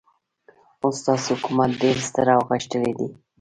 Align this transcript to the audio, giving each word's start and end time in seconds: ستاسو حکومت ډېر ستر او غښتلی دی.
ستاسو 0.99 1.29
حکومت 1.39 1.69
ډېر 1.81 1.95
ستر 2.07 2.27
او 2.35 2.41
غښتلی 2.49 2.91
دی. 2.97 3.07